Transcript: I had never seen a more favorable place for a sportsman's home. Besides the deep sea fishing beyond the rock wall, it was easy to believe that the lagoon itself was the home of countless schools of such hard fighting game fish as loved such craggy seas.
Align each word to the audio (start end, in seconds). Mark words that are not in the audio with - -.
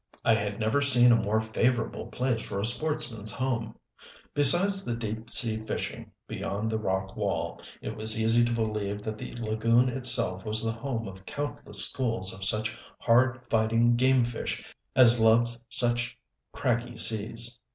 I 0.25 0.33
had 0.33 0.59
never 0.59 0.81
seen 0.81 1.11
a 1.11 1.15
more 1.23 1.39
favorable 1.39 2.07
place 2.07 2.41
for 2.43 2.59
a 2.59 2.65
sportsman's 2.65 3.29
home. 3.31 3.75
Besides 4.33 4.83
the 4.83 4.95
deep 4.95 5.29
sea 5.29 5.57
fishing 5.59 6.09
beyond 6.27 6.71
the 6.71 6.79
rock 6.79 7.15
wall, 7.15 7.61
it 7.83 7.95
was 7.95 8.19
easy 8.19 8.43
to 8.45 8.51
believe 8.51 9.03
that 9.03 9.19
the 9.19 9.33
lagoon 9.33 9.89
itself 9.89 10.43
was 10.43 10.63
the 10.63 10.71
home 10.71 11.07
of 11.07 11.27
countless 11.27 11.85
schools 11.87 12.33
of 12.33 12.43
such 12.43 12.75
hard 12.97 13.41
fighting 13.51 13.95
game 13.95 14.23
fish 14.25 14.73
as 14.95 15.19
loved 15.19 15.55
such 15.69 16.17
craggy 16.51 16.97
seas. 16.97 17.59